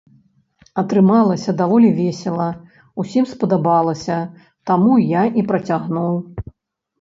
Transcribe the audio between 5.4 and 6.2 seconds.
і працягнуў.